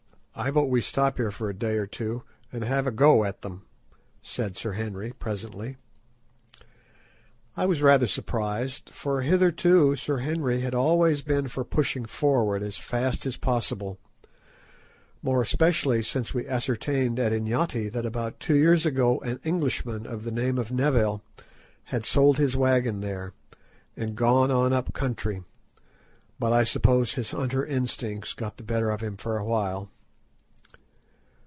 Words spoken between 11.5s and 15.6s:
pushing forward as fast as possible, more